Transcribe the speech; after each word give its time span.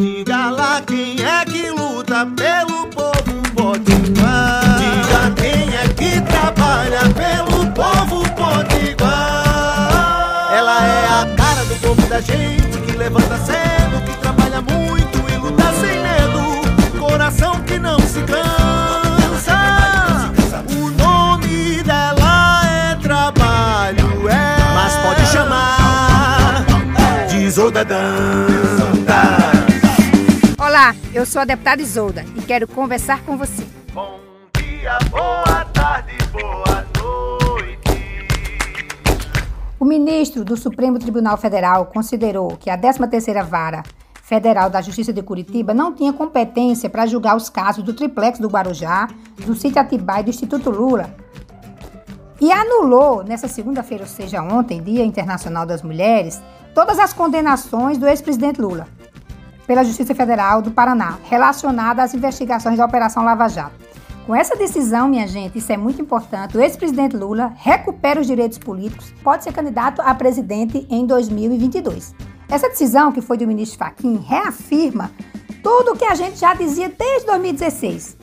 Diga 0.00 0.48
lá 0.48 0.80
quem 0.80 1.22
é 1.22 1.44
que 1.44 1.68
luta 1.68 2.26
pelo 2.34 2.86
povo 2.86 3.42
potiguar. 3.54 4.78
Diga 4.78 5.30
quem 5.36 5.76
é 5.76 5.86
que 5.88 6.22
trabalha 6.22 7.00
pelo 7.10 7.70
povo 7.72 8.22
potiguar. 8.30 9.10
Ela 10.56 10.86
é 10.86 11.04
a 11.06 11.26
cara 11.36 11.62
do 11.66 11.74
povo 11.82 12.00
da 12.08 12.18
gente 12.18 12.78
que 12.78 12.92
levanta 12.96 13.36
cedo, 13.44 14.02
que 14.06 14.16
trabalha 14.22 14.62
muito 14.62 15.18
e 15.30 15.36
luta 15.36 15.70
sem 15.74 16.00
medo. 16.02 16.62
Coração 16.98 17.60
que 17.60 17.78
não 17.78 17.98
se 17.98 18.22
cansa. 18.22 19.60
O 20.78 20.90
nome 20.92 21.82
dela 21.82 22.62
é 22.64 22.94
trabalho, 22.94 24.30
é. 24.30 24.56
Mas 24.74 24.94
pode 24.94 25.26
chamar 25.26 26.64
de. 27.28 27.50
Olá, 27.60 28.49
eu 31.12 31.26
sou 31.26 31.42
a 31.42 31.44
deputada 31.44 31.82
Isolda 31.82 32.24
e 32.36 32.42
quero 32.42 32.68
conversar 32.68 33.22
com 33.24 33.36
você. 33.36 33.66
Bom 33.92 34.20
dia, 34.56 34.96
boa 35.10 35.64
tarde, 35.72 36.16
boa 36.30 36.86
noite. 37.02 38.18
O 39.78 39.84
ministro 39.84 40.44
do 40.44 40.56
Supremo 40.56 40.98
Tribunal 40.98 41.36
Federal 41.36 41.86
considerou 41.86 42.56
que 42.56 42.70
a 42.70 42.78
13ª 42.78 43.44
Vara 43.44 43.82
Federal 44.22 44.70
da 44.70 44.80
Justiça 44.80 45.12
de 45.12 45.22
Curitiba 45.22 45.74
não 45.74 45.92
tinha 45.92 46.12
competência 46.12 46.88
para 46.88 47.06
julgar 47.06 47.36
os 47.36 47.50
casos 47.50 47.82
do 47.82 47.92
triplex 47.92 48.38
do 48.38 48.48
Guarujá, 48.48 49.08
do 49.44 49.56
sítio 49.56 49.80
Atibaia 49.80 50.20
e 50.20 50.24
do 50.24 50.30
Instituto 50.30 50.70
Lula. 50.70 51.12
E 52.40 52.52
anulou, 52.52 53.24
nessa 53.24 53.48
segunda-feira, 53.48 54.04
ou 54.04 54.08
seja, 54.08 54.40
ontem, 54.40 54.80
Dia 54.80 55.04
Internacional 55.04 55.66
das 55.66 55.82
Mulheres, 55.82 56.40
todas 56.72 57.00
as 57.00 57.12
condenações 57.12 57.98
do 57.98 58.06
ex-presidente 58.06 58.60
Lula 58.60 58.86
pela 59.70 59.84
Justiça 59.84 60.16
Federal 60.16 60.60
do 60.60 60.72
Paraná, 60.72 61.16
relacionada 61.22 62.02
às 62.02 62.12
investigações 62.12 62.76
da 62.76 62.84
Operação 62.84 63.22
Lava 63.22 63.46
Jato. 63.46 63.76
Com 64.26 64.34
essa 64.34 64.56
decisão, 64.56 65.06
minha 65.06 65.28
gente, 65.28 65.58
isso 65.58 65.70
é 65.70 65.76
muito 65.76 66.02
importante, 66.02 66.56
o 66.56 66.60
ex-presidente 66.60 67.16
Lula 67.16 67.52
recupera 67.54 68.20
os 68.20 68.26
direitos 68.26 68.58
políticos, 68.58 69.14
pode 69.22 69.44
ser 69.44 69.52
candidato 69.52 70.02
a 70.02 70.12
presidente 70.12 70.84
em 70.90 71.06
2022. 71.06 72.16
Essa 72.48 72.68
decisão, 72.68 73.12
que 73.12 73.20
foi 73.20 73.38
do 73.38 73.46
ministro 73.46 73.78
Fachin, 73.78 74.16
reafirma 74.16 75.12
tudo 75.62 75.92
o 75.92 75.96
que 75.96 76.04
a 76.04 76.16
gente 76.16 76.40
já 76.40 76.52
dizia 76.52 76.88
desde 76.88 77.28
2016. 77.28 78.16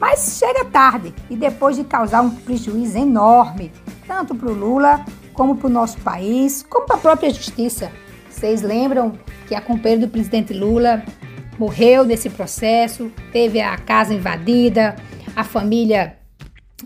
Mas 0.00 0.38
chega 0.38 0.64
tarde 0.64 1.14
e 1.28 1.36
depois 1.36 1.76
de 1.76 1.84
causar 1.84 2.22
um 2.22 2.30
prejuízo 2.30 2.96
enorme, 2.96 3.70
tanto 4.06 4.34
para 4.34 4.48
o 4.48 4.54
Lula, 4.54 5.04
como 5.34 5.54
para 5.54 5.66
o 5.66 5.70
nosso 5.70 5.98
país, 5.98 6.64
como 6.66 6.86
para 6.86 6.96
a 6.96 7.00
própria 7.00 7.28
justiça. 7.28 7.92
Vocês 8.38 8.62
lembram 8.62 9.18
que 9.48 9.54
a 9.56 9.60
companheira 9.60 10.06
do 10.06 10.12
presidente 10.12 10.54
Lula 10.54 11.02
morreu 11.58 12.04
nesse 12.04 12.30
processo, 12.30 13.10
teve 13.32 13.60
a 13.60 13.76
casa 13.76 14.14
invadida, 14.14 14.94
a 15.34 15.42
família 15.42 16.16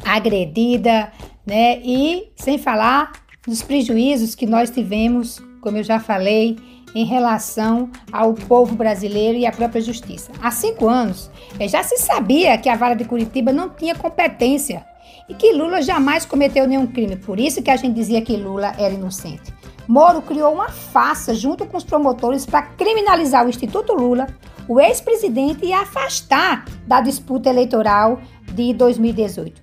agredida, 0.02 1.12
né? 1.44 1.78
E 1.84 2.32
sem 2.36 2.56
falar 2.56 3.12
dos 3.46 3.60
prejuízos 3.60 4.34
que 4.34 4.46
nós 4.46 4.70
tivemos, 4.70 5.42
como 5.60 5.76
eu 5.76 5.84
já 5.84 6.00
falei, 6.00 6.56
em 6.94 7.04
relação 7.04 7.90
ao 8.10 8.32
povo 8.32 8.74
brasileiro 8.74 9.36
e 9.36 9.44
à 9.44 9.52
própria 9.52 9.82
justiça. 9.82 10.32
Há 10.40 10.50
cinco 10.50 10.88
anos, 10.88 11.30
eh, 11.60 11.68
já 11.68 11.82
se 11.82 11.98
sabia 11.98 12.56
que 12.56 12.70
a 12.70 12.76
vara 12.76 12.94
de 12.94 13.04
Curitiba 13.04 13.52
não 13.52 13.68
tinha 13.68 13.94
competência 13.94 14.86
e 15.28 15.34
que 15.34 15.52
Lula 15.52 15.82
jamais 15.82 16.24
cometeu 16.24 16.66
nenhum 16.66 16.86
crime. 16.86 17.16
Por 17.16 17.38
isso 17.38 17.62
que 17.62 17.70
a 17.70 17.76
gente 17.76 17.94
dizia 17.94 18.22
que 18.22 18.38
Lula 18.38 18.74
era 18.78 18.94
inocente. 18.94 19.52
Moro 19.88 20.22
criou 20.22 20.54
uma 20.54 20.68
farsa 20.68 21.34
junto 21.34 21.66
com 21.66 21.76
os 21.76 21.84
promotores 21.84 22.46
para 22.46 22.62
criminalizar 22.62 23.44
o 23.44 23.48
Instituto 23.48 23.92
Lula, 23.94 24.26
o 24.68 24.80
ex-presidente 24.80 25.66
e 25.66 25.72
afastar 25.72 26.64
da 26.86 27.00
disputa 27.00 27.48
eleitoral 27.48 28.20
de 28.52 28.72
2018. 28.72 29.60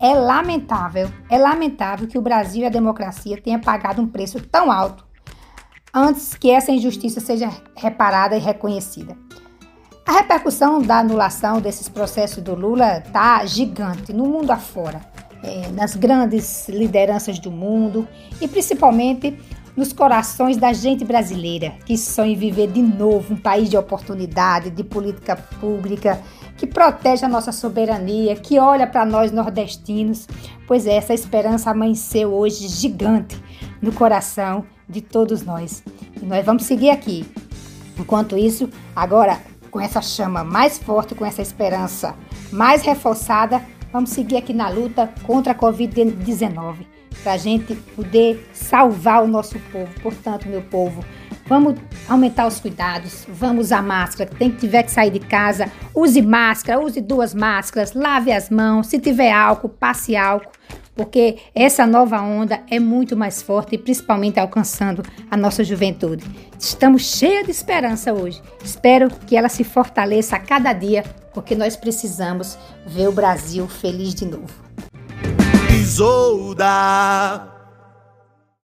É 0.00 0.14
lamentável, 0.14 1.10
é 1.28 1.36
lamentável 1.36 2.06
que 2.06 2.18
o 2.18 2.22
Brasil 2.22 2.62
e 2.62 2.66
a 2.66 2.70
democracia 2.70 3.40
tenham 3.40 3.60
pagado 3.60 4.00
um 4.00 4.06
preço 4.06 4.40
tão 4.40 4.70
alto 4.70 5.04
antes 5.92 6.34
que 6.34 6.50
essa 6.50 6.70
injustiça 6.70 7.20
seja 7.20 7.50
reparada 7.76 8.36
e 8.36 8.40
reconhecida. 8.40 9.16
A 10.06 10.12
repercussão 10.12 10.80
da 10.80 11.00
anulação 11.00 11.60
desses 11.60 11.88
processos 11.88 12.42
do 12.42 12.54
Lula 12.54 12.98
está 12.98 13.44
gigante 13.44 14.12
no 14.12 14.24
mundo 14.26 14.50
afora, 14.50 15.00
é, 15.42 15.68
nas 15.68 15.94
grandes 15.94 16.68
lideranças 16.68 17.38
do 17.38 17.50
mundo 17.50 18.08
e 18.40 18.48
principalmente 18.48 19.38
nos 19.78 19.92
corações 19.92 20.56
da 20.56 20.72
gente 20.72 21.04
brasileira 21.04 21.72
que 21.86 21.96
sonha 21.96 22.32
em 22.32 22.36
viver 22.36 22.66
de 22.66 22.82
novo 22.82 23.34
um 23.34 23.36
país 23.36 23.70
de 23.70 23.76
oportunidade, 23.76 24.70
de 24.70 24.82
política 24.82 25.36
pública, 25.36 26.20
que 26.56 26.66
protege 26.66 27.24
a 27.24 27.28
nossa 27.28 27.52
soberania, 27.52 28.34
que 28.34 28.58
olha 28.58 28.88
para 28.88 29.06
nós 29.06 29.30
nordestinos, 29.30 30.26
pois 30.66 30.84
é, 30.84 30.96
essa 30.96 31.14
esperança 31.14 31.70
amanheceu 31.70 32.34
hoje 32.34 32.66
gigante 32.66 33.40
no 33.80 33.92
coração 33.92 34.64
de 34.88 35.00
todos 35.00 35.42
nós. 35.42 35.84
E 36.20 36.26
nós 36.26 36.44
vamos 36.44 36.64
seguir 36.64 36.90
aqui. 36.90 37.24
Enquanto 37.96 38.36
isso, 38.36 38.68
agora 38.96 39.40
com 39.70 39.80
essa 39.80 40.02
chama 40.02 40.42
mais 40.42 40.76
forte, 40.76 41.14
com 41.14 41.24
essa 41.24 41.40
esperança 41.40 42.16
mais 42.50 42.82
reforçada, 42.82 43.62
vamos 43.92 44.10
seguir 44.10 44.36
aqui 44.36 44.52
na 44.52 44.68
luta 44.68 45.12
contra 45.24 45.52
a 45.52 45.54
Covid-19, 45.54 46.86
para 47.22 47.32
a 47.32 47.36
gente 47.36 47.74
poder 47.96 48.48
salvar 48.52 49.22
o 49.22 49.28
nosso 49.28 49.58
povo. 49.72 49.88
Portanto, 50.02 50.48
meu 50.48 50.62
povo, 50.62 51.04
vamos 51.46 51.74
aumentar 52.08 52.46
os 52.46 52.60
cuidados, 52.60 53.26
vamos 53.28 53.66
usar 53.66 53.82
máscara. 53.82 54.30
Quem 54.36 54.50
tiver 54.50 54.82
que 54.82 54.90
sair 54.90 55.10
de 55.10 55.20
casa, 55.20 55.70
use 55.94 56.20
máscara, 56.22 56.80
use 56.80 57.00
duas 57.00 57.34
máscaras, 57.34 57.94
lave 57.94 58.32
as 58.32 58.50
mãos. 58.50 58.86
Se 58.86 58.98
tiver 58.98 59.32
álcool, 59.32 59.68
passe 59.68 60.16
álcool 60.16 60.52
porque 60.98 61.38
essa 61.54 61.86
nova 61.86 62.20
onda 62.20 62.60
é 62.68 62.80
muito 62.80 63.16
mais 63.16 63.40
forte 63.40 63.76
e 63.76 63.78
principalmente 63.78 64.40
alcançando 64.40 65.00
a 65.30 65.36
nossa 65.36 65.62
juventude. 65.62 66.24
Estamos 66.58 67.16
cheios 67.16 67.44
de 67.44 67.52
esperança 67.52 68.12
hoje. 68.12 68.42
Espero 68.64 69.08
que 69.08 69.36
ela 69.36 69.48
se 69.48 69.62
fortaleça 69.62 70.34
a 70.34 70.40
cada 70.40 70.72
dia, 70.72 71.04
porque 71.38 71.54
nós 71.54 71.76
precisamos 71.76 72.58
ver 72.84 73.08
o 73.08 73.12
Brasil 73.12 73.68
feliz 73.68 74.12
de 74.12 74.26
novo. 74.26 74.52
Isolda. 75.70 77.57